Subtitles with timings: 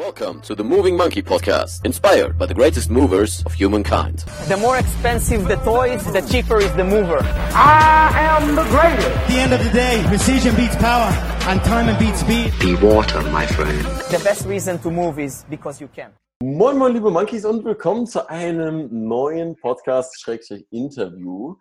[0.00, 4.20] Welcome to the Moving Monkey Podcast, inspired by the greatest movers of humankind.
[4.48, 7.18] The more expensive the toys, the cheaper is the mover.
[7.52, 9.06] I am the greatest.
[9.06, 11.12] At the end of the day, precision beats power,
[11.50, 12.50] and time beats speed.
[12.60, 13.78] Be water, my friend.
[14.10, 16.12] The best reason to move is because you can.
[16.42, 21.56] Moin, moin, liebe Monkeys und willkommen zu einem neuen Podcast-Interview.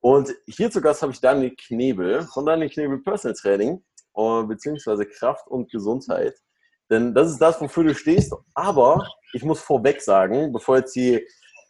[0.00, 3.82] Und hier zu Gast habe ich Daniel Knebel von Daniel Knebel Personal Training,
[4.14, 6.34] äh, beziehungsweise Kraft und Gesundheit.
[6.90, 8.34] Denn das ist das, wofür du stehst.
[8.54, 11.20] Aber ich muss vorweg sagen, bevor jetzt hier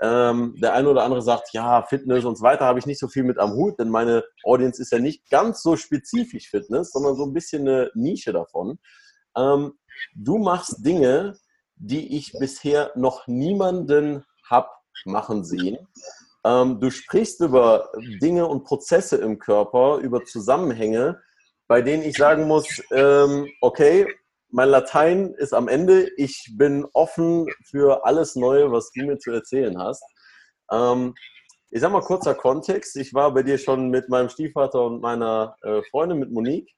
[0.00, 3.08] ähm, der eine oder andere sagt, ja, Fitness und so weiter, habe ich nicht so
[3.08, 7.16] viel mit am Hut, denn meine Audience ist ja nicht ganz so spezifisch Fitness, sondern
[7.16, 8.78] so ein bisschen eine Nische davon.
[9.36, 9.72] Ähm,
[10.14, 11.36] du machst Dinge,
[11.74, 14.68] die ich bisher noch niemanden habe
[15.04, 15.78] machen sehen.
[16.44, 17.90] Ähm, du sprichst über
[18.22, 21.20] Dinge und Prozesse im Körper, über Zusammenhänge,
[21.66, 24.06] bei denen ich sagen muss, ähm, okay,
[24.50, 26.10] mein Latein ist am Ende.
[26.16, 30.02] Ich bin offen für alles Neue, was du mir zu erzählen hast.
[30.70, 31.14] Ähm,
[31.70, 32.96] ich sag mal kurzer Kontext.
[32.96, 36.70] Ich war bei dir schon mit meinem Stiefvater und meiner äh, Freundin, mit Monique.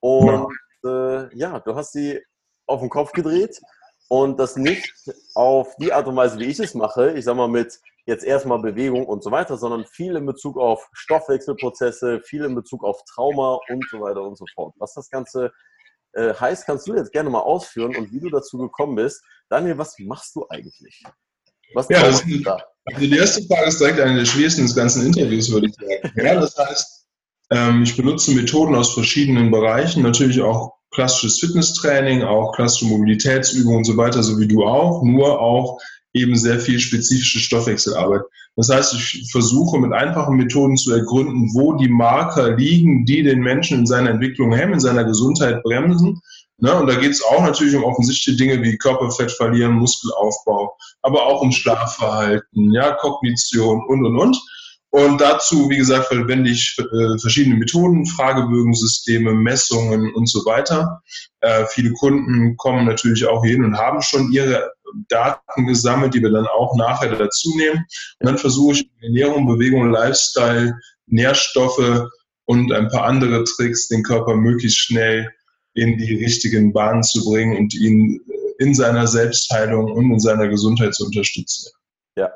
[0.00, 0.52] Und
[0.84, 1.24] ja.
[1.24, 2.20] Äh, ja, du hast sie
[2.66, 3.60] auf den Kopf gedreht
[4.08, 4.92] und das nicht
[5.34, 7.12] auf die Art und Weise, wie ich es mache.
[7.12, 10.88] Ich sag mal mit jetzt erstmal Bewegung und so weiter, sondern viel in Bezug auf
[10.92, 14.74] Stoffwechselprozesse, viel in Bezug auf Trauma und so weiter und so fort.
[14.78, 15.52] Was das Ganze
[16.18, 19.22] äh, heißt, kannst du jetzt gerne mal ausführen und wie du dazu gekommen bist.
[19.48, 21.02] Daniel, was machst du eigentlich?
[21.74, 22.58] Was ja, das ist, da?
[22.84, 26.26] Also die erste Frage ist direkt eine der schwersten des ganzen Interviews, würde ich sagen.
[26.26, 27.06] Ja, das heißt,
[27.50, 33.84] ähm, ich benutze Methoden aus verschiedenen Bereichen, natürlich auch klassisches Fitnesstraining, auch klassische Mobilitätsübungen und
[33.84, 35.78] so weiter, so wie du auch, nur auch
[36.18, 38.22] eben sehr viel spezifische Stoffwechselarbeit.
[38.56, 43.40] Das heißt, ich versuche mit einfachen Methoden zu ergründen, wo die Marker liegen, die den
[43.40, 46.20] Menschen in seiner Entwicklung hemmen, in seiner Gesundheit bremsen.
[46.58, 46.74] Ne?
[46.74, 51.40] Und da geht es auch natürlich um offensichtliche Dinge wie Körperfett verlieren, Muskelaufbau, aber auch
[51.40, 54.36] um Schlafverhalten, ja, Kognition und, und, und.
[54.90, 61.02] Und dazu, wie gesagt, verwende ich äh, verschiedene Methoden, Fragebögensysteme, Messungen und so weiter.
[61.40, 64.72] Äh, viele Kunden kommen natürlich auch hin und haben schon ihre
[65.08, 67.84] Daten gesammelt, die wir dann auch nachher dazu nehmen.
[68.18, 72.08] Und dann versuche ich Ernährung, Bewegung, Lifestyle, Nährstoffe
[72.46, 75.30] und ein paar andere Tricks, den Körper möglichst schnell
[75.74, 78.20] in die richtigen Bahnen zu bringen und ihn
[78.58, 81.70] in seiner Selbstheilung und in seiner Gesundheit zu unterstützen.
[82.16, 82.32] Ja,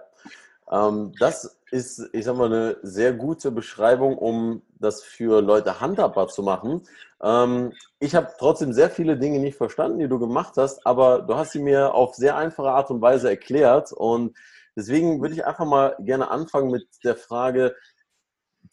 [0.70, 6.28] ähm, das ist, ich sag mal, eine sehr gute Beschreibung, um das für Leute handhabbar
[6.28, 6.82] zu machen.
[7.22, 11.34] Ähm, ich habe trotzdem sehr viele Dinge nicht verstanden, die du gemacht hast, aber du
[11.34, 13.92] hast sie mir auf sehr einfache Art und Weise erklärt.
[13.92, 14.36] Und
[14.76, 17.74] deswegen würde ich einfach mal gerne anfangen mit der Frage,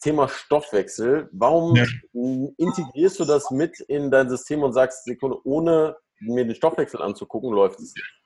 [0.00, 1.28] Thema Stoffwechsel.
[1.32, 1.86] Warum ja.
[2.12, 7.50] integrierst du das mit in dein System und sagst, Sekunde, ohne mir den Stoffwechsel anzugucken,
[7.50, 8.19] läuft es nicht?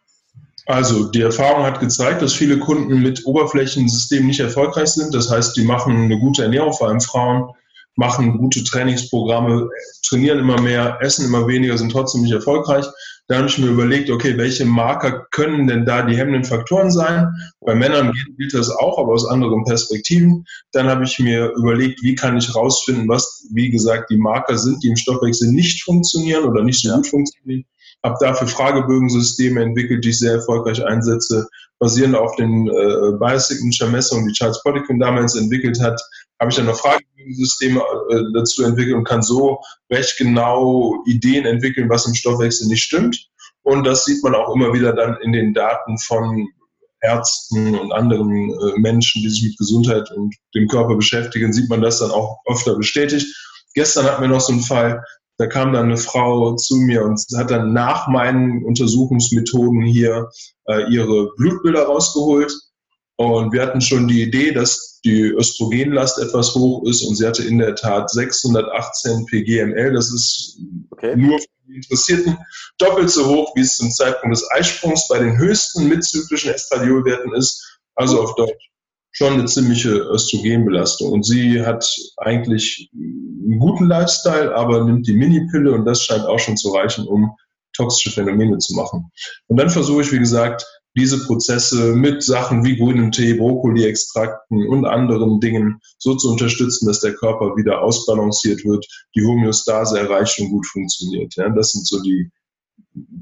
[0.67, 5.15] Also die Erfahrung hat gezeigt, dass viele Kunden mit Oberflächensystemen nicht erfolgreich sind.
[5.15, 7.51] Das heißt, die machen eine gute Ernährung, vor allem Frauen,
[7.97, 9.69] machen gute Trainingsprogramme,
[10.09, 12.87] trainieren immer mehr, essen immer weniger, sind trotzdem nicht erfolgreich.
[13.29, 17.29] Da habe ich mir überlegt, okay, welche Marker können denn da die hemmenden Faktoren sein?
[17.61, 20.45] Bei Männern gilt das auch, aber aus anderen Perspektiven.
[20.73, 24.83] Dann habe ich mir überlegt, wie kann ich herausfinden, was, wie gesagt, die Marker sind,
[24.83, 27.65] die im Stoffwechsel nicht funktionieren oder nicht so gut funktionieren
[28.05, 31.49] habe dafür Fragebögensysteme entwickelt, die ich sehr erfolgreich einsetze,
[31.79, 36.01] basierend auf den äh, Biosignature-Messungen, die Charles Poliquin damals entwickelt hat,
[36.39, 39.59] habe ich dann noch Fragebögensysteme äh, dazu entwickelt und kann so
[39.91, 43.29] recht genau Ideen entwickeln, was im Stoffwechsel nicht stimmt.
[43.63, 46.47] Und das sieht man auch immer wieder dann in den Daten von
[47.01, 51.81] Ärzten und anderen äh, Menschen, die sich mit Gesundheit und dem Körper beschäftigen, sieht man
[51.81, 53.35] das dann auch öfter bestätigt.
[53.75, 55.03] Gestern hatten wir noch so einen Fall,
[55.37, 60.31] da kam dann eine Frau zu mir und hat dann nach meinen Untersuchungsmethoden hier
[60.69, 62.53] äh, ihre Blutbilder rausgeholt.
[63.17, 67.45] Und wir hatten schon die Idee, dass die Östrogenlast etwas hoch ist und sie hatte
[67.45, 69.93] in der Tat 618 pGML.
[69.93, 70.59] Das ist
[70.91, 71.15] okay.
[71.17, 72.39] nur für die Interessierten
[72.79, 77.81] doppelt so hoch, wie es zum Zeitpunkt des Eisprungs bei den höchsten mitzyklischen Estradiolwerten ist.
[77.95, 78.71] Also auf Deutsch
[79.15, 81.13] schon eine ziemliche Östrogenbelastung.
[81.13, 81.89] Und sie hat
[82.19, 87.07] eigentlich einen guten Lifestyle, aber nimmt die Minipille und das scheint auch schon zu reichen,
[87.07, 87.35] um
[87.73, 89.11] toxische Phänomene zu machen.
[89.47, 90.65] Und dann versuche ich, wie gesagt,
[90.97, 97.01] diese Prozesse mit Sachen wie grünem Tee, Brokkoli-Extrakten und anderen Dingen so zu unterstützen, dass
[97.01, 98.87] der Körper wieder ausbalanciert wird,
[99.17, 101.35] die Homöostase erreicht und gut funktioniert.
[101.37, 102.31] Ja, das sind so die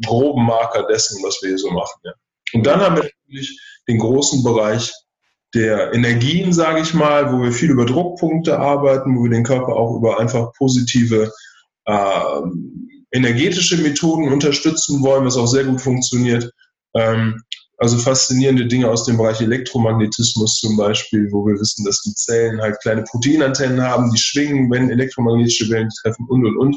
[0.04, 1.98] groben Marker dessen, was wir hier so machen.
[2.04, 2.12] Ja.
[2.52, 4.92] Und dann haben wir natürlich den großen Bereich
[5.54, 9.74] der Energien, sage ich mal, wo wir viel über Druckpunkte arbeiten, wo wir den Körper
[9.76, 11.30] auch über einfach positive
[11.84, 12.40] äh,
[13.10, 16.50] energetische Methoden unterstützen wollen, was auch sehr gut funktioniert.
[16.94, 17.42] Ähm,
[17.78, 22.60] also faszinierende Dinge aus dem Bereich Elektromagnetismus zum Beispiel, wo wir wissen, dass die Zellen
[22.60, 26.76] halt kleine Proteinantennen haben, die schwingen, wenn elektromagnetische Wellen treffen und und und.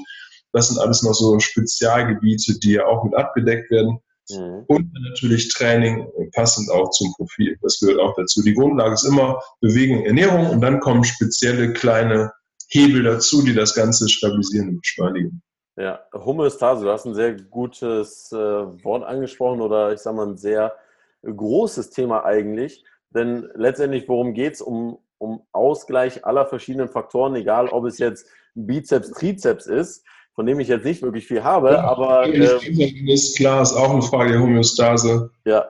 [0.51, 4.00] Das sind alles noch so Spezialgebiete, die ja auch mit abgedeckt werden.
[4.30, 4.63] Mhm.
[4.68, 7.57] Und natürlich Training passend auch zum Profil.
[7.62, 8.42] Das gehört auch dazu.
[8.44, 12.31] Die Grundlage ist immer Bewegung, Ernährung und dann kommen spezielle kleine
[12.69, 15.42] Hebel dazu, die das Ganze stabilisieren und beschleunigen.
[15.77, 20.38] Ja, Homöostase, du hast ein sehr gutes äh, Wort angesprochen oder ich sage mal ein
[20.38, 20.74] sehr
[21.24, 22.83] großes Thema eigentlich.
[23.10, 24.62] Denn letztendlich, worum geht es?
[24.62, 30.06] Um, um Ausgleich aller verschiedenen Faktoren, egal ob es jetzt Bizeps, Trizeps ist,
[30.36, 32.28] von dem ich jetzt nicht wirklich viel habe, ja, aber.
[32.28, 32.60] Äh,
[33.12, 35.32] ist klar, ist auch eine Frage der Homöostase.
[35.46, 35.66] Ja,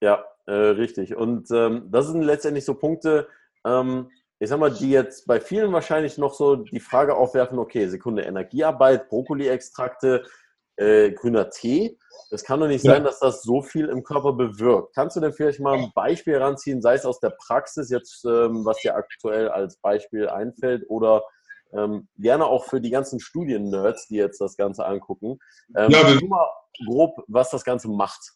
[0.00, 1.16] ja, äh, richtig.
[1.16, 3.26] Und ähm, das sind letztendlich so Punkte,
[3.66, 7.88] ähm, ich sag mal, die jetzt bei vielen wahrscheinlich noch so die Frage aufwerfen, okay,
[7.88, 10.24] Sekunde, Energiearbeit, Brokkoli-Extrakte,
[10.76, 11.98] äh, grüner Tee.
[12.30, 12.92] Das kann doch nicht ja.
[12.92, 14.94] sein, dass das so viel im Körper bewirkt.
[14.94, 18.64] Kannst du denn vielleicht mal ein Beispiel heranziehen, sei es aus der Praxis jetzt, ähm,
[18.64, 21.22] was dir aktuell als Beispiel einfällt, oder
[21.76, 25.38] ähm, gerne auch für die ganzen Studien-Nerds, die jetzt das Ganze angucken.
[25.76, 26.46] Ähm, ja, wir mal
[26.86, 28.32] grob, was das Ganze macht.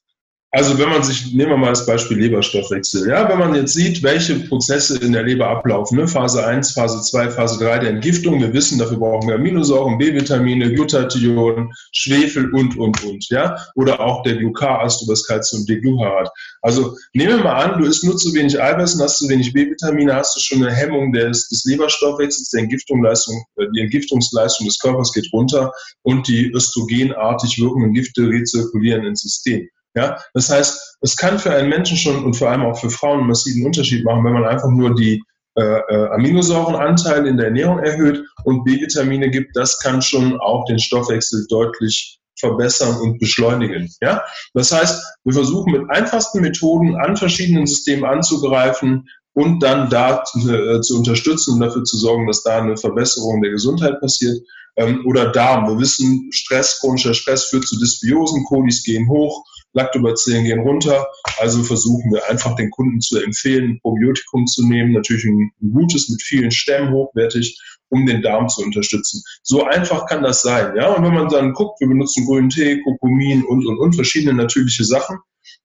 [0.51, 3.07] Also wenn man sich, nehmen wir mal das Beispiel Leberstoffwechsel.
[3.07, 6.09] Ja, wenn man jetzt sieht, welche Prozesse in der Leber ablaufen, ne?
[6.09, 10.73] Phase 1, Phase 2, Phase 3 der Entgiftung, wir wissen, dafür brauchen wir Aminosäuren, B-Vitamine,
[10.73, 13.59] Glutathion, Schwefel und, und, und, ja.
[13.75, 16.31] Oder auch der Glucarast über das Calcium-Deglucarat.
[16.63, 19.53] Also nehmen wir mal an, du isst nur zu wenig Eiweiß und hast zu wenig
[19.53, 24.79] B-Vitamine, hast du schon eine Hemmung des, des Leberstoffwechsels, der Entgiftungsleistung, äh, die Entgiftungsleistung des
[24.79, 25.73] Körpers geht runter
[26.05, 29.69] und die östrogenartig wirkenden Gifte rezirkulieren ins System.
[29.99, 33.19] Ja, das heißt, es kann für einen Menschen schon und vor allem auch für Frauen
[33.19, 35.21] einen massiven Unterschied machen, wenn man einfach nur die
[35.57, 39.57] äh, äh, Aminosäurenanteile in der Ernährung erhöht und B-Vitamine gibt.
[39.57, 43.93] Das kann schon auch den Stoffwechsel deutlich verbessern und beschleunigen.
[44.01, 44.23] Ja?
[44.55, 50.81] Das heißt, wir versuchen mit einfachsten Methoden an verschiedenen Systemen anzugreifen und dann da äh,
[50.81, 54.39] zu unterstützen und dafür zu sorgen, dass da eine Verbesserung der Gesundheit passiert.
[54.77, 55.67] Ähm, oder Darm.
[55.67, 61.07] Wir wissen, Stress, chronischer Stress führt zu Dysbiosen, Kolis gehen hoch, Lactobacillen gehen runter.
[61.39, 66.09] Also versuchen wir einfach den Kunden zu empfehlen, ein Probiotikum zu nehmen, natürlich ein gutes
[66.09, 67.59] mit vielen Stämmen hochwertig,
[67.91, 69.23] um den Darm zu unterstützen.
[69.43, 70.75] So einfach kann das sein.
[70.77, 70.93] Ja?
[70.93, 74.85] Und wenn man dann guckt, wir benutzen grünen Tee, Kokumin und, und, und verschiedene natürliche
[74.85, 75.19] Sachen,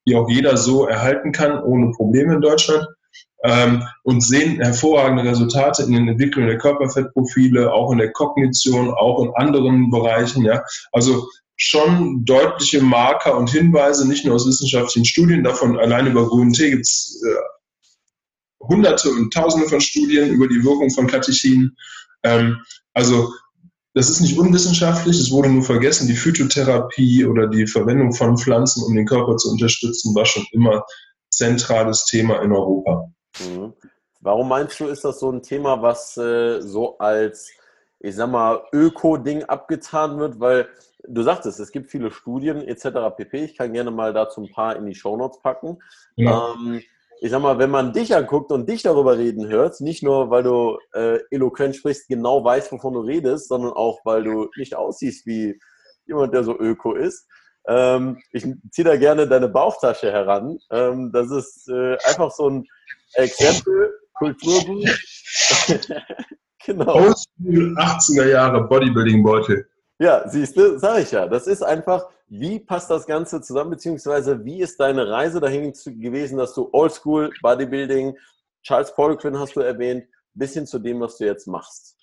[0.08, 2.86] die auch jeder so erhalten kann, ohne Probleme in Deutschland.
[3.46, 9.22] Ähm, und sehen hervorragende Resultate in den Entwicklungen der Körperfettprofile, auch in der Kognition, auch
[9.22, 10.46] in anderen Bereichen.
[10.46, 10.64] Ja.
[10.94, 16.54] Also schon deutliche Marker und Hinweise, nicht nur aus wissenschaftlichen Studien, davon allein über grünen
[16.54, 21.76] Tee gibt es äh, hunderte und tausende von Studien über die Wirkung von Katechinen.
[22.24, 22.62] Ähm,
[22.94, 23.32] also
[23.94, 26.08] das ist nicht unwissenschaftlich, es wurde nur vergessen.
[26.08, 30.84] Die Phytotherapie oder die Verwendung von Pflanzen, um den Körper zu unterstützen, war schon immer
[31.30, 33.08] zentrales Thema in Europa.
[33.40, 33.74] Mhm.
[34.22, 37.52] Warum meinst du, ist das so ein Thema, was äh, so als,
[38.00, 40.40] ich sag mal, Öko-Ding abgetan wird?
[40.40, 40.70] Weil
[41.08, 43.16] du sagtest, es gibt viele Studien etc.
[43.16, 43.44] pp.
[43.44, 45.80] Ich kann gerne mal dazu ein paar in die Shownotes packen.
[46.16, 46.54] Ja.
[46.54, 46.82] Ähm,
[47.22, 50.44] ich sag mal, wenn man dich anguckt und dich darüber reden hört, nicht nur, weil
[50.44, 55.26] du äh, eloquent sprichst, genau weißt, wovon du redest, sondern auch, weil du nicht aussiehst
[55.26, 55.60] wie
[56.06, 57.28] jemand, der so öko ist.
[57.66, 60.60] Ähm, ich ziehe da gerne deine Bauchtasche heran.
[60.70, 62.68] Ähm, das ist äh, einfach so ein
[63.14, 64.90] Exempel, Kulturgut.
[66.66, 66.94] genau.
[66.94, 69.66] Oldschool 80er Jahre Bodybuilding-Beutel.
[70.04, 71.28] Ja, siehst du, sag ich ja.
[71.28, 76.38] Das ist einfach, wie passt das Ganze zusammen, beziehungsweise wie ist deine Reise dahin gewesen,
[76.38, 78.18] dass du Oldschool, Bodybuilding,
[78.64, 81.96] Charles Poliquin hast du erwähnt, bis hin zu dem, was du jetzt machst?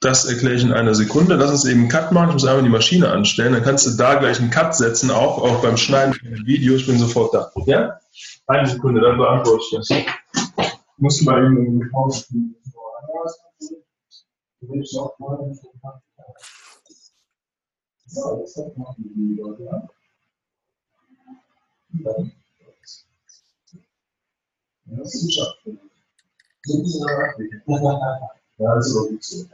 [0.00, 1.36] Das erkläre ich in einer Sekunde.
[1.36, 2.30] Lass uns eben einen Cut machen.
[2.30, 3.52] Ich muss einmal die Maschine anstellen.
[3.52, 6.80] Dann kannst du da gleich einen Cut setzen, auch, auch beim Schneiden des Videos.
[6.80, 7.52] Ich bin sofort da.
[7.66, 8.00] Ja?
[8.48, 9.90] Eine Sekunde, dann beantworte ich das.
[9.90, 10.06] Ich
[10.96, 12.24] muss mal eben in die Pause.
[18.12, 18.44] So,
[24.84, 25.56] das ist geschafft.
[28.58, 29.44] Ja, das ist auch gut so.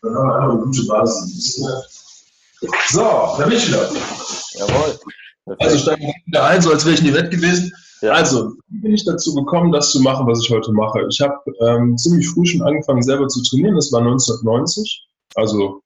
[0.00, 1.54] Dann haben wir einfach eine gute Basis.
[2.88, 3.90] So, da bin ich wieder.
[4.54, 4.98] Jawohl.
[5.58, 7.74] Also steigen wir wieder ein, so als wäre ich nie wett gewesen.
[8.00, 8.12] Ja.
[8.12, 11.06] Also, wie bin ich dazu gekommen, das zu machen, was ich heute mache?
[11.10, 13.76] Ich habe ähm, ziemlich früh schon angefangen, selber zu trainieren.
[13.76, 15.82] Das war 1990, also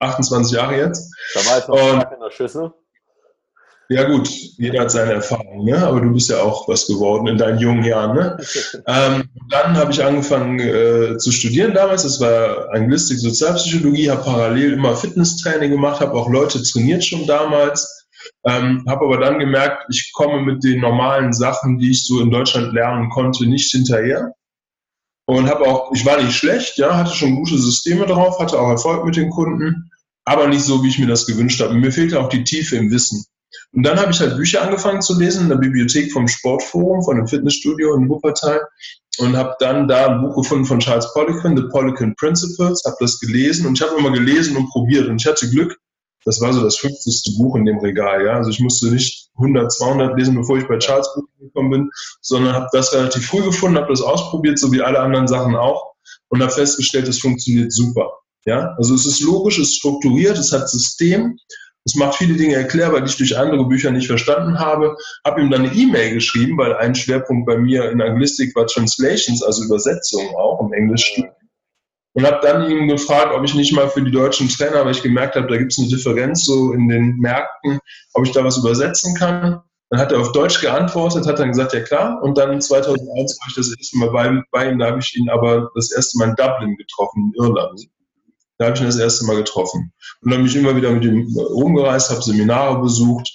[0.00, 1.14] 28 Jahre jetzt.
[1.34, 2.72] Da war ich noch und, in der Schüssel.
[3.92, 5.76] Ja gut, jeder hat seine Erfahrungen, ne?
[5.84, 8.16] aber du bist ja auch was geworden in deinen jungen Jahren.
[8.16, 8.36] Ne?
[8.86, 14.74] ähm, dann habe ich angefangen äh, zu studieren damals, das war Anglistik, Sozialpsychologie, habe parallel
[14.74, 18.06] immer Fitnesstraining gemacht, habe auch Leute trainiert schon damals,
[18.46, 22.30] ähm, habe aber dann gemerkt, ich komme mit den normalen Sachen, die ich so in
[22.30, 24.34] Deutschland lernen konnte, nicht hinterher.
[25.26, 28.70] Und habe auch, ich war nicht schlecht, ja, hatte schon gute Systeme drauf, hatte auch
[28.70, 29.89] Erfolg mit den Kunden,
[30.30, 31.74] aber nicht so, wie ich mir das gewünscht habe.
[31.74, 33.24] Mir fehlte auch die Tiefe im Wissen.
[33.72, 37.16] Und dann habe ich halt Bücher angefangen zu lesen in der Bibliothek vom Sportforum, von
[37.16, 38.60] dem Fitnessstudio in Wuppertal
[39.18, 43.18] und habe dann da ein Buch gefunden von Charles Poliquin, The Poliquin Principles, habe das
[43.18, 45.76] gelesen und ich habe immer gelesen und probiert und ich hatte Glück,
[46.24, 47.36] das war so das 50.
[47.36, 50.78] Buch in dem Regal, ja, also ich musste nicht 100, 200 lesen, bevor ich bei
[50.78, 54.82] Charles Buch gekommen bin, sondern habe das relativ früh gefunden, habe das ausprobiert, so wie
[54.82, 55.94] alle anderen Sachen auch
[56.28, 58.12] und habe festgestellt, es funktioniert super.
[58.46, 61.36] Ja, also es ist logisch, es ist strukturiert, es hat System
[61.84, 64.96] es macht viele Dinge erklärbar, die ich durch andere Bücher nicht verstanden habe.
[65.24, 69.42] Habe ihm dann eine E-Mail geschrieben, weil ein Schwerpunkt bei mir in Anglistik war Translations,
[69.42, 71.28] also Übersetzungen auch im Englischen.
[72.12, 75.02] Und habe dann ihn gefragt, ob ich nicht mal für die deutschen Trainer, weil ich
[75.02, 77.78] gemerkt habe, da gibt es eine Differenz so in den Märkten,
[78.14, 79.62] ob ich da was übersetzen kann.
[79.90, 82.20] Dann hat er auf Deutsch geantwortet, hat dann gesagt, ja klar.
[82.22, 83.08] Und dann 2001
[83.40, 86.18] war ich das erste Mal bei, bei ihm, da habe ich ihn aber das erste
[86.18, 87.80] Mal in Dublin getroffen, in Irland.
[88.60, 89.90] Da habe ich ihn das erste Mal getroffen.
[90.20, 93.26] Und dann bin ich immer wieder mit ihm rumgereist, habe Seminare besucht.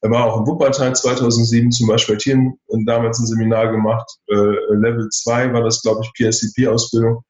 [0.00, 2.52] Er war auch in Wuppertal 2007 zum Beispiel, hat hier
[2.84, 4.10] damals ein Seminar gemacht.
[4.26, 7.22] Äh, Level 2 war das, glaube ich, PSCP-Ausbildung.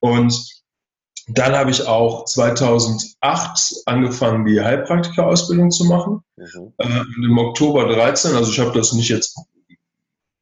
[0.00, 0.36] Und
[1.28, 6.22] dann habe ich auch 2008 angefangen, die Heilpraktiker-Ausbildung zu machen.
[6.34, 6.72] Mhm.
[6.78, 9.38] Äh, Im Oktober 13, also ich habe das nicht jetzt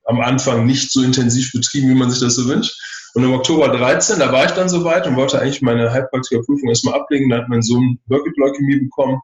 [0.06, 2.74] am Anfang nicht so intensiv betrieben, wie man sich das so wünscht.
[3.14, 7.00] Und im Oktober 13, da war ich dann soweit und wollte eigentlich meine Heilpraktikerprüfung erstmal
[7.00, 7.30] ablegen.
[7.30, 9.20] Da hat mein Sohn Burkitt-Leukämie bekommen,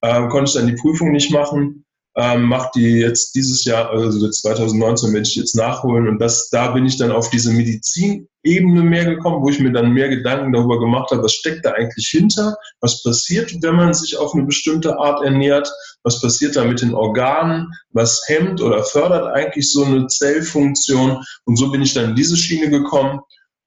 [0.00, 1.84] äh, konnte ich dann die Prüfung nicht machen
[2.16, 6.08] ähm, mache die jetzt dieses Jahr, also 2019 werde ich jetzt nachholen.
[6.08, 9.92] Und das, da bin ich dann auf diese Medizinebene mehr gekommen, wo ich mir dann
[9.92, 14.18] mehr Gedanken darüber gemacht habe, was steckt da eigentlich hinter, was passiert, wenn man sich
[14.18, 15.70] auf eine bestimmte Art ernährt,
[16.02, 21.22] was passiert da mit den Organen, was hemmt oder fördert eigentlich so eine Zellfunktion?
[21.44, 23.20] Und so bin ich dann in diese Schiene gekommen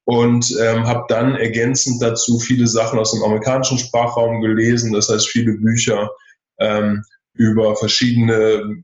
[0.05, 5.29] und ähm, habe dann ergänzend dazu viele Sachen aus dem amerikanischen Sprachraum gelesen, das heißt
[5.29, 6.09] viele Bücher,
[6.59, 8.83] ähm, über verschiedene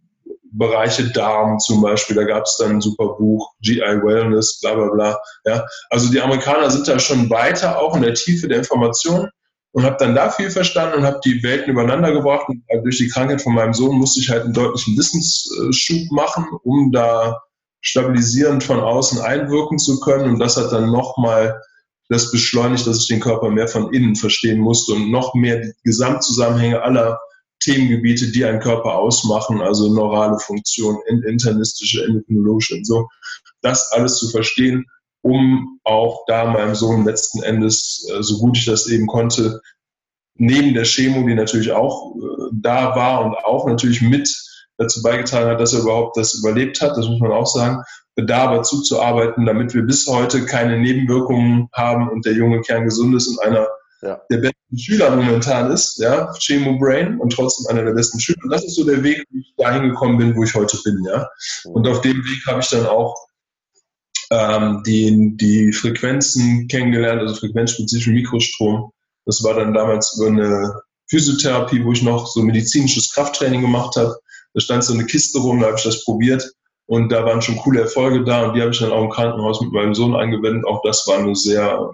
[0.51, 2.15] Bereiche Darm zum Beispiel.
[2.15, 5.20] Da gab es dann ein super Buch, GI Wellness, bla bla bla.
[5.46, 5.65] Ja.
[5.89, 9.29] Also die Amerikaner sind da schon weiter, auch in der Tiefe der Informationen
[9.72, 12.48] und habe dann da viel verstanden und habe die Welten übereinander gebracht.
[12.50, 16.91] Und durch die Krankheit von meinem Sohn musste ich halt einen deutlichen Wissensschub machen, um
[16.91, 17.39] da
[17.82, 20.32] stabilisierend von außen einwirken zu können.
[20.32, 21.62] Und das hat dann nochmal
[22.10, 25.74] das beschleunigt, dass ich den Körper mehr von innen verstehen musste und noch mehr die
[25.84, 27.20] Gesamtzusammenhänge aller
[27.60, 33.08] Themengebiete, die einen Körper ausmachen, also neurale Funktion, internistische, endokrinologische und so.
[33.62, 34.86] Das alles zu verstehen,
[35.22, 39.62] um auch da meinem Sohn letzten Endes, äh, so gut ich das eben konnte,
[40.36, 44.34] neben der Chemo, die natürlich auch äh, da war und auch natürlich mit
[44.78, 47.84] dazu beigetragen hat, dass er überhaupt das überlebt hat, das muss man auch sagen,
[48.16, 53.16] da aber zuzuarbeiten, damit wir bis heute keine Nebenwirkungen haben und der junge Kern gesund
[53.16, 53.68] ist und einer
[54.01, 54.22] ja.
[54.29, 58.39] der besten Schüler momentan ist, ja, Chemo Brain und trotzdem einer der besten Schüler.
[58.44, 61.03] Und das ist so der Weg, wie ich dahin gekommen bin, wo ich heute bin,
[61.06, 61.27] ja.
[61.65, 63.15] Und auf dem Weg habe ich dann auch
[64.32, 68.91] ähm, die, die Frequenzen kennengelernt, also frequenzspezifischen Mikrostrom.
[69.25, 74.15] Das war dann damals über eine Physiotherapie, wo ich noch so medizinisches Krafttraining gemacht habe.
[74.53, 76.51] Da stand so eine Kiste rum, da habe ich das probiert
[76.86, 79.62] und da waren schon coole Erfolge da und die habe ich dann auch im Krankenhaus
[79.62, 80.65] mit meinem Sohn angewendet.
[80.65, 81.91] Auch das war eine sehr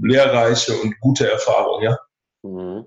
[0.00, 1.98] lehrreiche und gute Erfahrung, ja.
[2.42, 2.86] Mhm.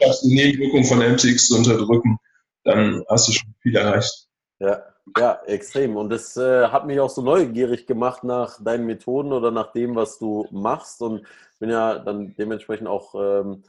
[0.00, 2.18] Schaffst die Nebenwirkung von MTX zu unterdrücken,
[2.64, 4.28] dann hast du schon viel erreicht.
[4.58, 4.82] Ja,
[5.18, 5.96] ja, extrem.
[5.96, 9.94] Und das äh, hat mich auch so neugierig gemacht nach deinen Methoden oder nach dem,
[9.94, 11.00] was du machst.
[11.00, 11.22] Und
[11.58, 13.14] bin ja dann dementsprechend auch.
[13.14, 13.62] Ähm,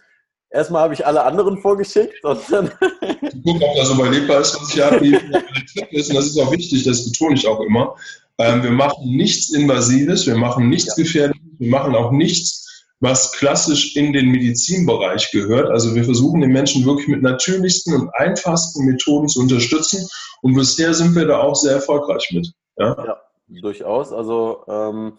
[0.49, 2.71] erstmal habe ich alle anderen vorgeschickt und dann.
[3.21, 4.97] ich gucke, ob das überlebbar ist, was ich habe.
[4.97, 7.95] Und das ist auch wichtig, das betone ich auch immer.
[8.39, 11.03] Ähm, wir machen nichts Invasives, wir machen nichts ja.
[11.03, 12.66] Gefährliches, wir machen auch nichts,
[12.99, 15.69] was klassisch in den Medizinbereich gehört.
[15.69, 20.07] Also wir versuchen den Menschen wirklich mit natürlichsten und einfachsten Methoden zu unterstützen
[20.41, 22.51] und bisher sind wir da auch sehr erfolgreich mit.
[22.77, 23.17] Ja, ja
[23.61, 24.11] durchaus.
[24.11, 25.17] Also ähm,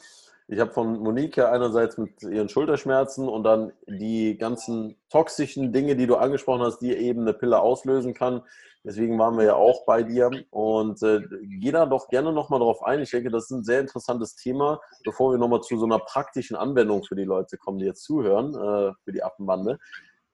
[0.48, 6.06] ich habe von Monique einerseits mit ihren Schulterschmerzen und dann die ganzen toxischen Dinge, die
[6.06, 8.42] du angesprochen hast, die eben eine Pille auslösen kann,
[8.88, 12.82] Deswegen waren wir ja auch bei dir und äh, geh da doch gerne nochmal drauf
[12.82, 13.02] ein.
[13.02, 16.56] Ich denke, das ist ein sehr interessantes Thema, bevor wir nochmal zu so einer praktischen
[16.56, 19.78] Anwendung für die Leute kommen, die jetzt zuhören, äh, für die Affenbande.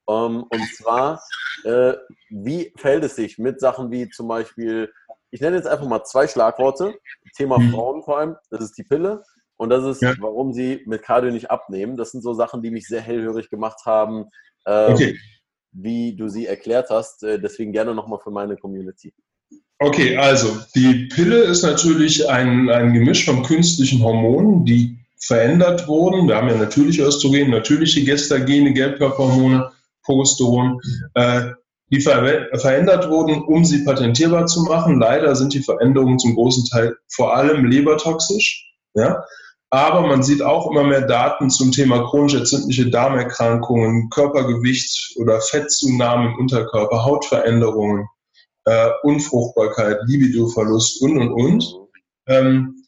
[0.09, 1.21] Ähm, und zwar,
[1.65, 1.95] äh,
[2.31, 4.93] wie verhält es sich mit Sachen wie zum Beispiel,
[5.33, 6.95] ich nenne jetzt einfach mal zwei Schlagworte,
[7.37, 7.73] Thema Mhm.
[7.73, 9.25] Frauen vor allem, das ist die Pille
[9.57, 10.15] und das ist, Ja.
[10.21, 11.97] warum sie mit Cardio nicht abnehmen.
[11.97, 14.31] Das sind so Sachen, die mich sehr hellhörig gemacht haben,
[14.65, 15.19] ähm, Okay.
[15.75, 17.23] Wie du sie erklärt hast.
[17.23, 19.13] Äh, deswegen gerne nochmal für meine Community.
[19.81, 26.29] Okay, also die Pille ist natürlich ein, ein Gemisch von künstlichen Hormonen, die verändert wurden.
[26.29, 29.71] Wir haben ja natürliche Östrogen, natürliche Gestagene, Gelbkörperhormone,
[30.05, 30.81] Progesteron,
[31.15, 31.51] äh,
[31.91, 35.01] die ver verändert wurden, um sie patentierbar zu machen.
[35.01, 38.71] Leider sind die Veränderungen zum großen Teil vor allem lebertoxisch.
[38.95, 39.25] Ja?
[39.71, 46.31] Aber man sieht auch immer mehr Daten zum Thema chronisch entzündliche Darmerkrankungen, Körpergewicht oder Fettzunahme
[46.31, 48.09] im Unterkörper, Hautveränderungen
[48.67, 51.75] äh, Unfruchtbarkeit, Libidoverlust und und und.
[52.27, 52.85] Ähm,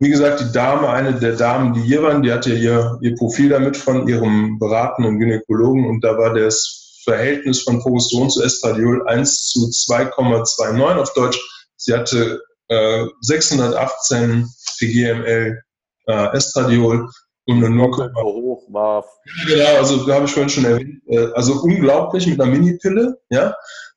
[0.00, 3.48] wie gesagt, die Dame, eine der Damen, die hier waren, die hatte ihr, ihr Profil
[3.48, 9.50] damit von ihrem beratenden Gynäkologen und da war das Verhältnis von Progesteron zu Estradiol 1
[9.50, 11.38] zu 2,29 auf Deutsch.
[11.76, 15.62] Sie hatte äh, 618 pgml
[16.06, 17.08] äh, Estradiol
[17.46, 19.04] und eine 0, So hoch war
[19.46, 23.54] Genau, also da habe ich vorhin schon erwähnt, äh, also unglaublich mit einer Minipille, ja.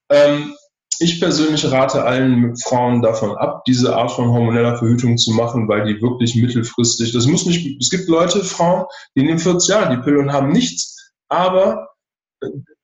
[0.10, 0.54] Ähm,
[1.00, 5.86] ich persönlich rate allen Frauen davon ab, diese Art von hormoneller Verhütung zu machen, weil
[5.86, 8.86] die wirklich mittelfristig, das muss nicht, es gibt Leute, Frauen,
[9.16, 11.90] die nehmen 40 Jahre die Pille und haben nichts, aber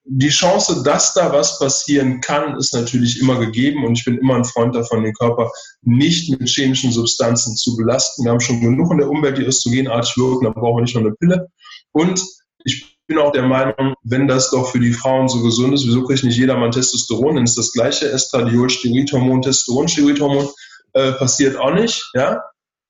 [0.05, 4.35] die Chance, dass da was passieren kann, ist natürlich immer gegeben und ich bin immer
[4.35, 5.49] ein Freund davon, den Körper
[5.81, 8.23] nicht mit chemischen Substanzen zu belasten.
[8.23, 11.03] Wir haben schon genug in der Umwelt, die östrogenartig wirken, dann brauchen wir nicht noch
[11.03, 11.47] eine Pille.
[11.93, 12.21] Und
[12.65, 16.03] ich bin auch der Meinung, wenn das doch für die Frauen so gesund ist, wieso
[16.03, 17.35] kriegt nicht jedermann Testosteron?
[17.35, 20.49] Dann ist das gleiche Estradiol, Steroidhormon, Testosteron, Steroidhormon,
[20.93, 22.41] äh, passiert auch nicht, ja.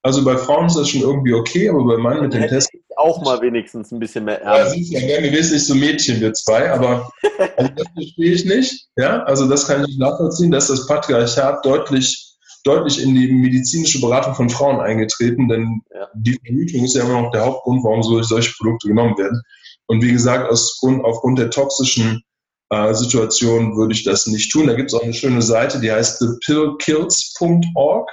[0.01, 2.69] Also bei Frauen ist das schon irgendwie okay, aber bei Männern mit dem hätte Test
[2.73, 4.71] ich auch mal wenigstens ein bisschen mehr ja, Ärmel.
[4.73, 7.09] sind ja gerne wesentlich so Mädchen, wir zwei, aber
[7.57, 8.87] also das verstehe ich nicht.
[8.97, 13.99] Ja, also das kann ich nicht nachvollziehen, dass das Patriarchat deutlich, deutlich in die medizinische
[14.01, 16.07] Beratung von Frauen eingetreten, denn Ja.
[16.15, 19.41] die Verhütung ist ja immer noch der Hauptgrund, warum so, solche Produkte genommen werden.
[19.87, 22.23] Und wie gesagt, aus Grund, aufgrund der toxischen
[22.69, 24.67] äh, Situation würde ich das nicht tun.
[24.67, 28.09] Da gibt es auch eine schöne Seite, die heißt thepillkills.org.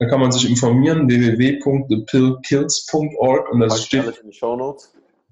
[0.00, 4.20] Da kann man sich informieren, www.thepillkills.org und da Pack ich steht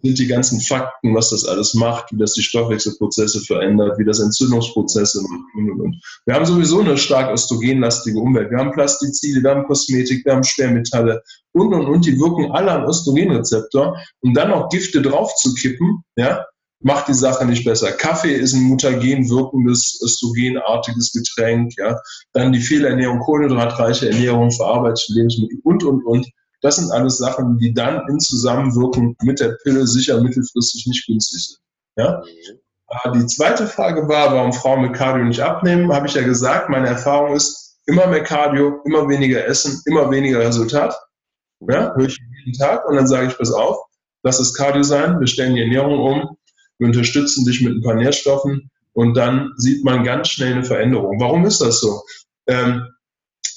[0.02, 4.20] sind die ganzen Fakten, was das alles macht, wie das die Stoffwechselprozesse verändert, wie das
[4.20, 6.00] Entzündungsprozesse macht und, und, und.
[6.24, 8.50] Wir haben sowieso eine stark östrogenlastige Umwelt.
[8.50, 12.06] Wir haben Plastizide, wir haben Kosmetik, wir haben Schwermetalle und, und, und.
[12.06, 13.96] Die wirken alle am Östrogenrezeptor.
[14.20, 16.44] Und dann noch Gifte draufzukippen, ja,
[16.80, 17.92] macht die Sache nicht besser.
[17.92, 22.00] Kaffee ist ein mutagen wirkendes, östrogenartiges Getränk, ja.
[22.32, 26.26] Dann die Fehlernährung, kohlenhydratreiche Ernährung, verarbeitete Lebensmittel und, und, und.
[26.60, 31.46] Das sind alles Sachen, die dann in Zusammenwirkung mit der Pille sicher mittelfristig nicht günstig
[31.46, 31.58] sind.
[31.96, 32.22] Ja?
[33.04, 35.92] Äh, Die zweite Frage war, warum Frauen mit Cardio nicht abnehmen.
[35.92, 40.40] Habe ich ja gesagt, meine Erfahrung ist, immer mehr Cardio, immer weniger Essen, immer weniger
[40.40, 40.94] Resultat.
[41.60, 41.94] Ja?
[41.94, 43.78] Höre ich jeden Tag und dann sage ich, pass auf,
[44.22, 46.37] lass es Cardio sein, wir stellen die Ernährung um,
[46.78, 51.20] wir unterstützen dich mit ein paar Nährstoffen und dann sieht man ganz schnell eine Veränderung.
[51.20, 52.02] Warum ist das so?
[52.46, 52.82] Ähm,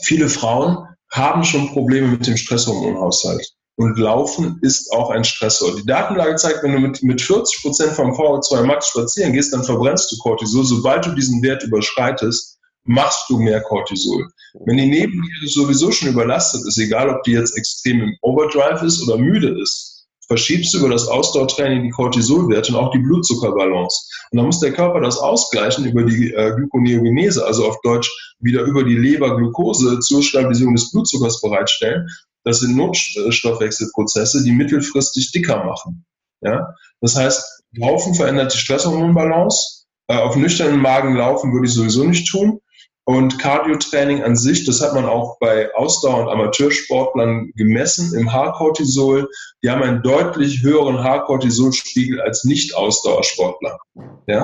[0.04, 3.46] viele Frauen haben schon Probleme mit dem Stresshormonhaushalt.
[3.76, 5.76] Und Laufen ist auch ein Stressor.
[5.76, 9.64] Die Datenlage zeigt, wenn du mit, mit 40 Prozent vom VO2 Max spazieren gehst, dann
[9.64, 10.66] verbrennst du Cortisol.
[10.66, 14.28] Sobald du diesen Wert überschreitest, machst du mehr Cortisol.
[14.66, 19.02] Wenn die Nebenniere sowieso schon überlastet ist, egal ob die jetzt extrem im Overdrive ist
[19.02, 19.91] oder müde ist,
[20.32, 24.08] verschiebst du über das Ausdauertraining die Cortisolwerte und auch die Blutzuckerbalance.
[24.32, 28.62] Und dann muss der Körper das ausgleichen über die äh, Gluconeogenese, also auf Deutsch wieder
[28.62, 32.08] über die Leber Glucose zur Stabilisierung des Blutzuckers bereitstellen.
[32.46, 36.06] Das sind Notstoffwechselprozesse, die mittelfristig dicker machen.
[36.40, 36.76] Ja?
[37.02, 39.84] Das heißt, Laufen verändert die Stresshormonbalance.
[40.08, 42.62] Äh, auf nüchternen Magen laufen würde ich sowieso nicht tun.
[43.06, 49.28] Und Cardio-Training an sich, das hat man auch bei Ausdauer- und Amateursportlern gemessen im Haarkortisol.
[49.64, 53.80] Die haben einen deutlich höheren Haarkortisolspiegel als Nicht-Ausdauersportler.
[54.28, 54.44] Ja?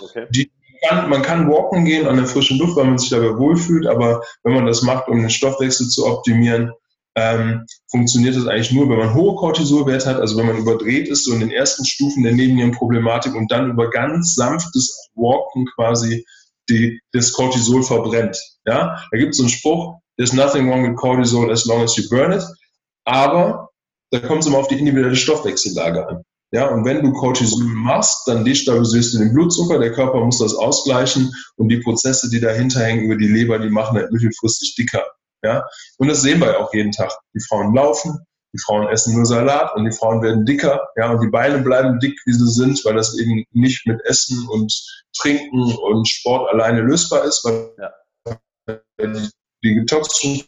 [0.00, 0.26] Okay.
[0.30, 0.50] die,
[0.90, 4.54] man kann walken gehen an der frischen Luft, weil man sich dabei wohlfühlt, aber wenn
[4.54, 6.72] man das macht, um den Stoffwechsel zu optimieren,
[7.14, 11.24] ähm, funktioniert das eigentlich nur, wenn man hohe Cortisolwerte hat, also wenn man überdreht ist,
[11.24, 16.24] so in den ersten Stufen der Nebennierenproblematik und dann über ganz sanftes Walken quasi
[16.68, 18.38] die, das Cortisol verbrennt.
[18.66, 19.02] Ja?
[19.10, 22.32] Da gibt es einen Spruch, there's nothing wrong with cortisol as long as you burn
[22.32, 22.44] it,
[23.04, 23.70] aber
[24.10, 26.22] da kommt es immer auf die individuelle Stoffwechsellage an.
[26.54, 30.54] Ja, und wenn du Cortisol machst, dann destabilisierst du den Blutzucker, der Körper muss das
[30.54, 35.02] ausgleichen und die Prozesse, die dahinter hängen über die Leber, die machen halt mittelfristig dicker.
[35.42, 35.64] Ja,
[35.96, 37.10] und das sehen wir ja auch jeden Tag.
[37.34, 38.18] Die Frauen laufen,
[38.54, 41.98] Die Frauen essen nur Salat und die Frauen werden dicker, ja, und die Beine bleiben
[42.00, 44.72] dick, wie sie sind, weil das eben nicht mit Essen und
[45.16, 47.74] Trinken und Sport alleine lösbar ist, weil
[48.68, 49.22] ja.
[49.64, 50.44] die toxischen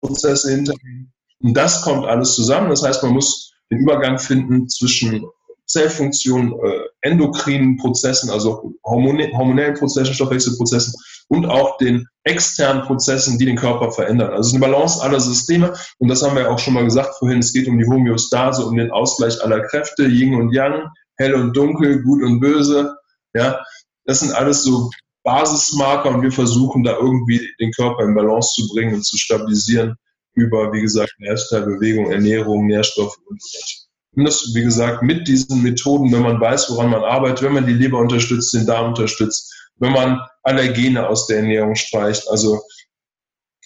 [0.00, 1.12] Prozesse hintergehen.
[1.40, 2.70] Und das kommt alles zusammen.
[2.70, 5.26] Das heißt, man muss den Übergang finden zwischen
[5.72, 10.92] Zellfunktionen, äh, endokrinen Prozessen, also hormonellen Prozessen, Stoffwechselprozessen
[11.28, 14.30] und auch den externen Prozessen, die den Körper verändern.
[14.30, 17.14] Also es ist eine Balance aller Systeme und das haben wir auch schon mal gesagt
[17.18, 17.38] vorhin.
[17.38, 21.56] Es geht um die Homöostase, um den Ausgleich aller Kräfte, Yin und Yang, hell und
[21.56, 22.94] dunkel, gut und böse.
[23.34, 23.64] Ja,
[24.04, 24.90] das sind alles so
[25.24, 29.96] Basismarker und wir versuchen da irgendwie den Körper in Balance zu bringen und zu stabilisieren
[30.34, 33.81] über, wie gesagt, Lifestyle, Bewegung, Ernährung, Nährstoffe und so weiter.
[34.14, 37.66] Und das, wie gesagt, mit diesen Methoden, wenn man weiß, woran man arbeitet, wenn man
[37.66, 42.60] die Leber unterstützt, den Darm unterstützt, wenn man Allergene aus der Ernährung streicht, also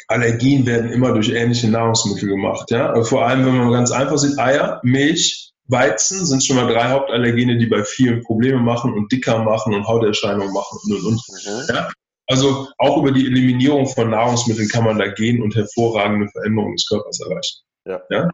[0.09, 2.71] Allergien werden immer durch ähnliche Nahrungsmittel gemacht.
[2.71, 2.91] Ja?
[2.91, 6.91] Aber vor allem, wenn man ganz einfach sieht, Eier, Milch, Weizen sind schon mal drei
[6.91, 11.23] Hauptallergene, die bei vielen Probleme machen und dicker machen und Hauterscheinungen machen und und und.
[11.29, 11.75] Mhm.
[11.75, 11.91] Ja?
[12.29, 16.87] Also auch über die Eliminierung von Nahrungsmitteln kann man da gehen und hervorragende Veränderungen des
[16.87, 17.63] Körpers erreichen.
[17.85, 18.01] Ja.
[18.11, 18.31] ja?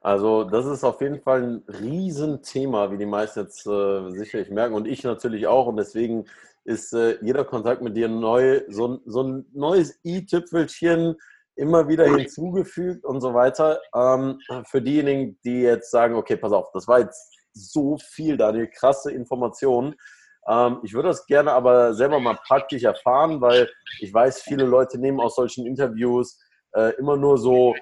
[0.00, 4.74] Also das ist auf jeden Fall ein Riesenthema, wie die meisten jetzt äh, sicherlich merken
[4.74, 5.66] und ich natürlich auch.
[5.66, 6.24] Und deswegen
[6.64, 11.16] ist äh, jeder Kontakt mit dir neu, so, so ein neues i-Tüpfelchen
[11.56, 13.78] immer wieder hinzugefügt und so weiter.
[13.94, 18.68] Ähm, für diejenigen, die jetzt sagen, okay, pass auf, das war jetzt so viel, Daniel,
[18.68, 19.94] krasse Informationen.
[20.48, 23.68] Ähm, ich würde das gerne aber selber mal praktisch erfahren, weil
[24.00, 26.38] ich weiß, viele Leute nehmen aus solchen Interviews
[26.72, 27.74] äh, immer nur so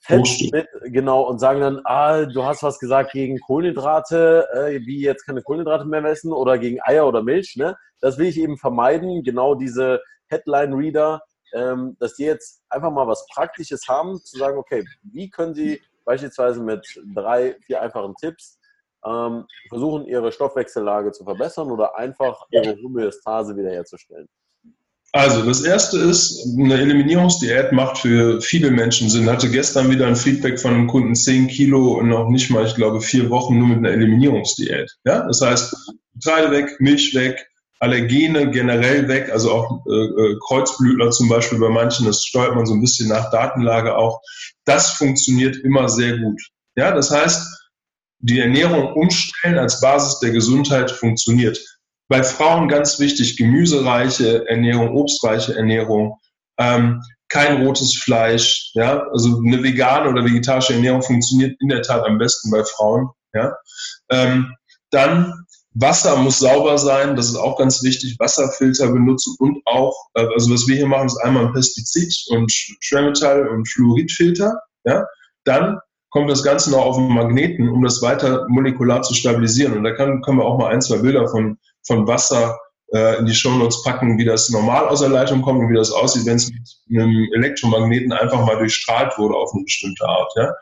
[0.00, 5.00] Fett mit, genau, und sagen dann, ah, du hast was gesagt gegen Kohlenhydrate, äh, wie
[5.00, 7.76] jetzt keine Kohlenhydrate mehr essen oder gegen Eier oder Milch, ne?
[8.00, 11.20] Das will ich eben vermeiden, genau diese Headline-Reader,
[11.52, 15.82] ähm, dass die jetzt einfach mal was Praktisches haben, zu sagen, okay, wie können sie
[16.04, 18.58] beispielsweise mit drei, vier einfachen Tipps
[19.04, 24.28] ähm, versuchen, ihre Stoffwechsellage zu verbessern oder einfach ihre Homöostase wiederherzustellen?
[25.18, 29.24] Also, das erste ist, eine Eliminierungsdiät macht für viele Menschen Sinn.
[29.24, 32.64] Ich hatte gestern wieder ein Feedback von einem Kunden, 10 Kilo und noch nicht mal,
[32.64, 34.88] ich glaube, vier Wochen nur mit einer Eliminierungsdiät.
[35.04, 35.74] Ja, das heißt,
[36.14, 37.48] Getreide weg, Milch weg,
[37.80, 42.66] Allergene generell weg, also auch äh, äh, Kreuzblütler zum Beispiel bei manchen, das steuert man
[42.66, 44.20] so ein bisschen nach Datenlage auch.
[44.66, 46.40] Das funktioniert immer sehr gut.
[46.76, 47.44] Ja, das heißt,
[48.20, 51.58] die Ernährung umstellen als Basis der Gesundheit funktioniert.
[52.08, 56.18] Bei Frauen ganz wichtig, gemüsereiche Ernährung, obstreiche Ernährung,
[56.58, 62.04] ähm, kein rotes Fleisch, ja, also eine vegane oder vegetarische Ernährung funktioniert in der Tat
[62.06, 63.54] am besten bei Frauen, ja.
[64.10, 64.54] Ähm,
[64.90, 65.34] dann
[65.74, 70.52] Wasser muss sauber sein, das ist auch ganz wichtig, Wasserfilter benutzen und auch, äh, also
[70.52, 75.04] was wir hier machen, ist einmal ein Pestizid und Schwermetall und Fluoridfilter, ja.
[75.44, 75.78] Dann
[76.10, 79.76] kommt das Ganze noch auf den Magneten, um das weiter molekular zu stabilisieren.
[79.76, 82.56] Und da kann, können wir auch mal ein, zwei Bilder von von Wasser
[82.94, 85.90] äh, in die Shownotes packen, wie das normal aus der Leitung kommt und wie das
[85.90, 86.50] aussieht, wenn es
[86.86, 90.32] mit einem Elektromagneten einfach mal durchstrahlt wurde auf eine bestimmte Art.
[90.36, 90.54] Ja?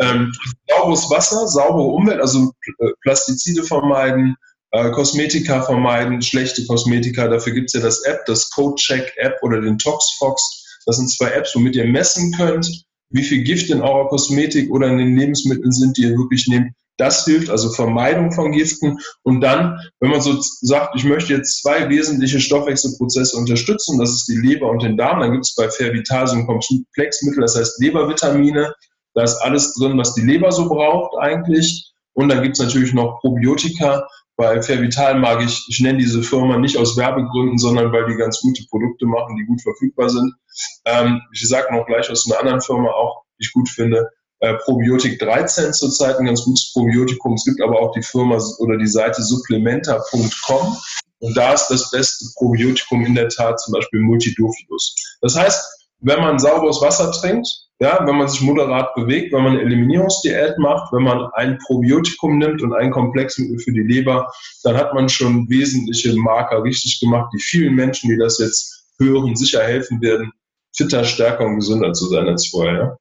[0.00, 0.32] Ähm,
[0.70, 4.36] sauberes Wasser, saubere Umwelt, also äh, Plastizide vermeiden,
[4.70, 7.28] äh, Kosmetika vermeiden, schlechte Kosmetika.
[7.28, 10.82] Dafür gibt es ja das App, das CodeCheck-App oder den ToxFox.
[10.86, 14.88] Das sind zwei Apps, womit ihr messen könnt, wie viel Gift in eurer Kosmetik oder
[14.88, 16.72] in den Lebensmitteln sind, die ihr wirklich nehmt.
[16.96, 18.98] Das hilft, also Vermeidung von Giften.
[19.22, 24.26] Und dann, wenn man so sagt, ich möchte jetzt zwei wesentliche Stoffwechselprozesse unterstützen, das ist
[24.28, 27.80] die Leber und den Darm, dann gibt es bei Fervital so ein Komplexmittel, das heißt
[27.80, 28.74] Lebervitamine.
[29.14, 31.92] Da ist alles drin, was die Leber so braucht eigentlich.
[32.14, 34.06] Und dann gibt es natürlich noch Probiotika.
[34.36, 38.40] Bei Fervital mag ich, ich nenne diese Firma nicht aus Werbegründen, sondern weil die ganz
[38.40, 40.32] gute Produkte machen, die gut verfügbar sind.
[40.84, 44.08] Ähm, ich sage noch gleich aus einer anderen Firma auch, die ich gut finde
[44.44, 47.34] äh, Probiotik 13 zurzeit ein ganz gutes Probiotikum.
[47.34, 50.76] Es gibt aber auch die Firma oder die Seite supplementa.com.
[51.20, 55.16] Und da ist das beste Probiotikum in der Tat zum Beispiel Multidofilus.
[55.22, 57.48] Das heißt, wenn man sauberes Wasser trinkt,
[57.80, 62.38] ja, wenn man sich moderat bewegt, wenn man eine Eliminierungsdiät macht, wenn man ein Probiotikum
[62.38, 64.30] nimmt und ein Komplexmittel für die Leber,
[64.62, 69.34] dann hat man schon wesentliche Marker richtig gemacht, die vielen Menschen, die das jetzt hören,
[69.36, 70.32] sicher helfen werden,
[70.76, 72.98] fitter, stärker und gesünder zu sein als vorher.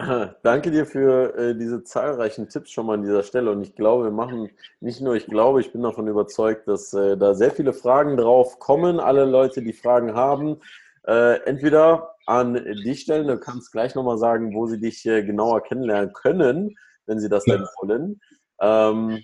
[0.00, 0.34] Ja?
[0.42, 3.50] Danke dir für äh, diese zahlreichen Tipps schon mal an dieser Stelle.
[3.50, 7.16] Und ich glaube, wir machen nicht nur, ich glaube, ich bin davon überzeugt, dass äh,
[7.16, 9.00] da sehr viele Fragen drauf kommen.
[9.00, 10.60] Alle Leute, die Fragen haben,
[11.06, 15.62] äh, entweder an dich stellen, du kannst gleich nochmal sagen, wo sie dich äh, genauer
[15.62, 18.20] kennenlernen können, wenn sie das denn wollen.
[18.60, 19.18] Ähm,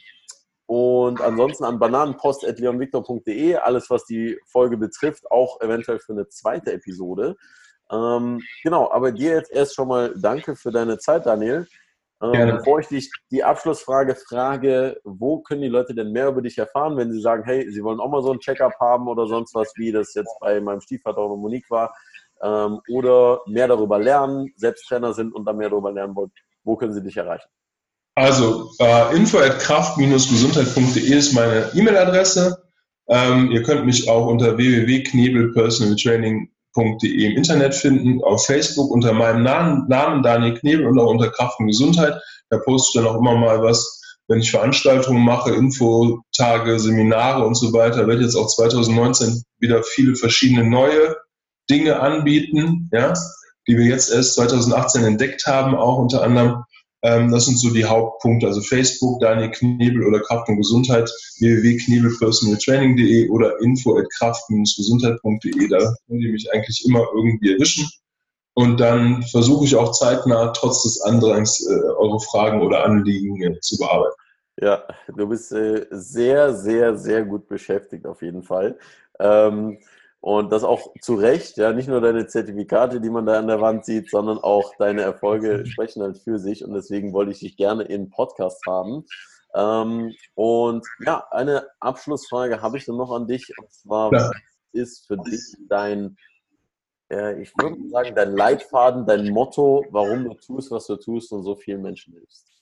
[0.66, 7.36] und ansonsten an bananenpost.leonvictor.de, alles was die Folge betrifft, auch eventuell für eine zweite Episode.
[7.90, 11.66] Ähm, genau, aber dir jetzt erst schon mal danke für deine Zeit, Daniel.
[12.22, 16.56] Ähm, bevor ich dich die Abschlussfrage frage, wo können die Leute denn mehr über dich
[16.56, 19.54] erfahren, wenn sie sagen, hey, sie wollen auch mal so ein Check-up haben oder sonst
[19.54, 21.94] was, wie das jetzt bei meinem Stiefvater oder Monique war,
[22.42, 26.32] ähm, oder mehr darüber lernen, selbst Trainer sind und dann mehr darüber lernen wollen,
[26.64, 27.50] wo können sie dich erreichen?
[28.14, 32.62] Also äh, info at kraft-gesundheit.de ist meine E-Mail-Adresse.
[33.08, 39.86] Ähm, ihr könnt mich auch unter www.knebelpersonaltraining.de im Internet finden, auf Facebook unter meinem Namen,
[39.88, 42.20] Namen Daniel Knebel und auch unter Kraft und Gesundheit.
[42.50, 47.54] Da poste ich dann auch immer mal was, wenn ich Veranstaltungen mache, Infotage, Seminare und
[47.54, 48.06] so weiter.
[48.06, 51.16] Werde jetzt auch 2019 wieder viele verschiedene neue
[51.70, 53.12] Dinge anbieten, ja,
[53.66, 56.64] die wir jetzt erst 2018 entdeckt haben, auch unter anderem.
[57.02, 58.46] Ähm, das sind so die Hauptpunkte.
[58.46, 65.68] Also Facebook, Daniel Knebel oder Kraft und Gesundheit, www.knebelpersonaltraining.de oder info at kraft-gesundheit.de.
[65.68, 67.88] Da könnt ihr mich eigentlich immer irgendwie erwischen.
[68.54, 73.60] Und dann versuche ich auch zeitnah, trotz des Andrangs, äh, eure Fragen oder Anliegen äh,
[73.60, 74.16] zu bearbeiten.
[74.58, 74.82] Ja,
[75.14, 78.78] du bist äh, sehr, sehr, sehr gut beschäftigt auf jeden Fall.
[79.20, 79.78] Ähm,
[80.20, 83.60] und das auch zu Recht, ja, nicht nur deine Zertifikate, die man da an der
[83.60, 86.64] Wand sieht, sondern auch deine Erfolge sprechen halt für sich.
[86.64, 89.04] Und deswegen wollte ich dich gerne in Podcast haben.
[89.54, 93.52] Ähm, und ja, eine Abschlussfrage habe ich dann noch an dich.
[93.58, 94.30] Und zwar, was
[94.72, 96.16] ist für dich dein,
[97.10, 101.44] äh, ich würde sagen, dein Leitfaden, dein Motto, warum du tust, was du tust und
[101.44, 102.55] so vielen Menschen hilfst?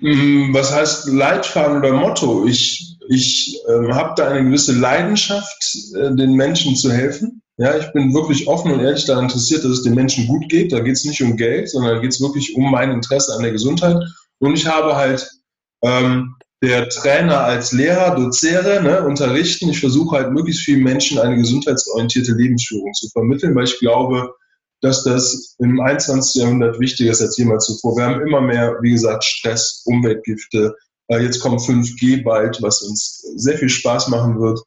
[0.00, 2.46] Mm, Was heißt Leitfaden oder Motto?
[2.46, 7.42] Ich, ich ähm, habe da eine gewisse Leidenschaft, äh, den Menschen zu helfen.
[7.58, 10.72] Ja, ich bin wirklich offen und ehrlich daran interessiert, dass es den Menschen gut geht.
[10.72, 13.42] Da geht es nicht um Geld, sondern da geht es wirklich um mein Interesse an
[13.42, 13.96] der Gesundheit.
[14.38, 15.30] Und ich habe halt
[15.82, 19.68] ähm, der Trainer als Lehrer, Dozere, ne, unterrichten.
[19.68, 24.34] Ich versuche halt möglichst vielen Menschen eine gesundheitsorientierte Lebensführung zu vermitteln, weil ich glaube,
[24.80, 26.42] dass das im 21.
[26.42, 27.96] Jahrhundert wichtiger ist als jemals zuvor.
[27.96, 30.74] Wir haben immer mehr, wie gesagt, Stress, Umweltgifte.
[31.08, 34.60] Äh, Jetzt kommt 5G bald, was uns sehr viel Spaß machen wird.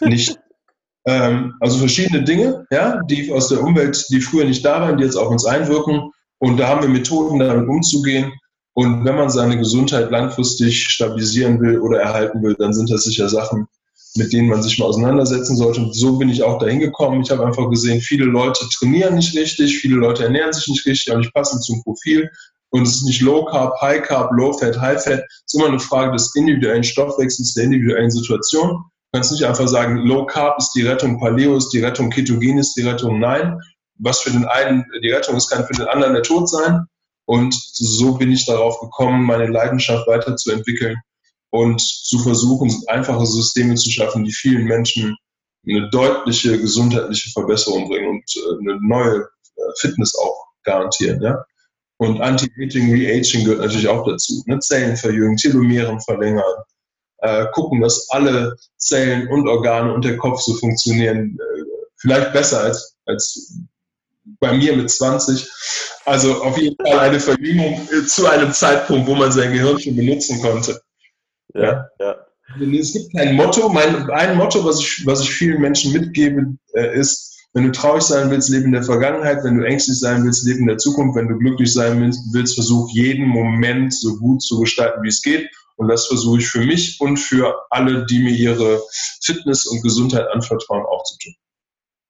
[0.00, 0.38] Nicht,
[1.06, 5.04] ähm, also verschiedene Dinge, ja, die aus der Umwelt, die früher nicht da waren, die
[5.04, 6.10] jetzt auf uns einwirken.
[6.38, 8.32] Und da haben wir Methoden, damit umzugehen.
[8.72, 13.28] Und wenn man seine Gesundheit langfristig stabilisieren will oder erhalten will, dann sind das sicher
[13.28, 13.66] Sachen,
[14.16, 15.80] mit denen man sich mal auseinandersetzen sollte.
[15.80, 17.22] Und so bin ich auch dahin gekommen.
[17.22, 21.12] Ich habe einfach gesehen, viele Leute trainieren nicht richtig, viele Leute ernähren sich nicht richtig,
[21.12, 22.28] auch nicht passend zum Profil.
[22.70, 25.20] Und es ist nicht Low Carb, High Carb, Low Fat, High Fat.
[25.20, 28.70] Es ist immer eine Frage des individuellen Stoffwechsels, der individuellen Situation.
[28.70, 32.58] Du kannst nicht einfach sagen, Low Carb ist die Rettung, Paleo ist die Rettung, Ketogen
[32.58, 33.18] ist die Rettung.
[33.18, 33.58] Nein,
[33.98, 36.84] was für den einen die Rettung ist, kann für den anderen der Tod sein.
[37.26, 40.96] Und so bin ich darauf gekommen, meine Leidenschaft weiterzuentwickeln
[41.50, 45.16] und zu versuchen, einfache Systeme zu schaffen, die vielen Menschen
[45.68, 51.20] eine deutliche gesundheitliche Verbesserung bringen und äh, eine neue äh, Fitness auch garantieren.
[51.22, 51.44] Ja?
[51.98, 54.42] Und Anti-Aging, Re-Aging gehört natürlich auch dazu.
[54.46, 54.58] Ne?
[54.60, 56.44] Zellen verjüngen, Telomeren verlängern,
[57.18, 61.62] äh, gucken, dass alle Zellen und Organe und der Kopf so funktionieren, äh,
[61.96, 63.54] vielleicht besser als, als
[64.38, 65.46] bei mir mit 20.
[66.06, 69.96] Also auf jeden Fall eine Verjüngung äh, zu einem Zeitpunkt, wo man sein Gehirn schon
[69.96, 70.80] benutzen konnte.
[71.54, 72.16] Ja, ja.
[72.58, 73.68] Es gibt kein Motto.
[73.68, 78.02] Mein, ein Motto, was ich, was ich vielen Menschen mitgebe, äh, ist, wenn du traurig
[78.02, 79.44] sein willst, lebe in der Vergangenheit.
[79.44, 81.16] Wenn du ängstlich sein willst, lebe in der Zukunft.
[81.16, 85.22] Wenn du glücklich sein willst, willst versuch jeden Moment so gut zu gestalten, wie es
[85.22, 85.48] geht.
[85.76, 88.82] Und das versuche ich für mich und für alle, die mir ihre
[89.22, 91.34] Fitness und Gesundheit anvertrauen, auch zu tun.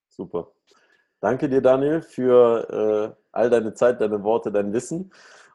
[0.09, 0.51] Super.
[1.21, 5.11] Danke dir, Daniel, für äh, all deine Zeit, deine Worte, dein Wissen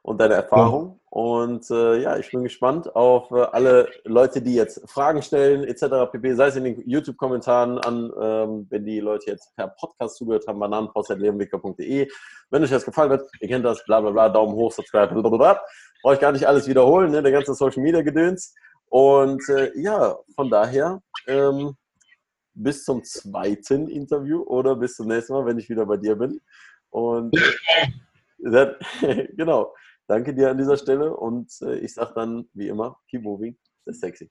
[0.07, 1.01] und deine Erfahrung.
[1.11, 6.13] Und äh, ja, ich bin gespannt auf äh, alle Leute, die jetzt Fragen stellen, etc.
[6.13, 6.35] pp.
[6.35, 10.61] Sei es in den YouTube-Kommentaren an, ähm, wenn die Leute jetzt per Podcast zugehört haben,
[10.61, 12.09] bananenpost.leonwicker.de.
[12.51, 15.61] Wenn euch das gefallen hat, ihr kennt das, bla bla bla, Daumen hoch, subscribe, blablabla.
[16.03, 18.55] Brauche ich gar nicht alles wiederholen, ne, der ganze Social Media Gedöns.
[18.89, 21.75] Und äh, ja, von daher, ähm,
[22.55, 26.41] bis zum zweiten Interview oder bis zum nächsten Mal, wenn ich wieder bei dir bin.
[26.91, 27.35] Und
[28.39, 28.77] dann,
[29.37, 29.75] genau.
[30.09, 33.93] Danke dir an dieser Stelle und äh, ich sage dann wie immer, keep moving, stay
[33.93, 34.31] sexy.